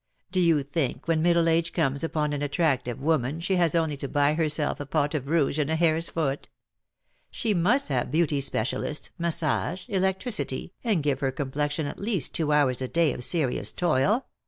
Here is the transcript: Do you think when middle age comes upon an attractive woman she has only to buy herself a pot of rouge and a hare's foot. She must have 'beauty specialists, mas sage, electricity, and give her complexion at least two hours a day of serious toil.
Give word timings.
Do 0.31 0.39
you 0.39 0.63
think 0.63 1.07
when 1.07 1.21
middle 1.21 1.47
age 1.47 1.73
comes 1.73 2.03
upon 2.03 2.33
an 2.33 2.41
attractive 2.41 2.99
woman 2.99 3.39
she 3.39 3.57
has 3.57 3.75
only 3.75 3.95
to 3.97 4.07
buy 4.07 4.33
herself 4.33 4.79
a 4.79 4.85
pot 4.87 5.13
of 5.13 5.27
rouge 5.27 5.59
and 5.59 5.69
a 5.69 5.75
hare's 5.75 6.09
foot. 6.09 6.49
She 7.29 7.53
must 7.53 7.89
have 7.89 8.09
'beauty 8.09 8.41
specialists, 8.41 9.11
mas 9.19 9.35
sage, 9.37 9.85
electricity, 9.89 10.73
and 10.83 11.03
give 11.03 11.19
her 11.19 11.31
complexion 11.31 11.85
at 11.85 11.99
least 11.99 12.33
two 12.33 12.51
hours 12.51 12.81
a 12.81 12.87
day 12.87 13.13
of 13.13 13.23
serious 13.23 13.71
toil. 13.71 14.25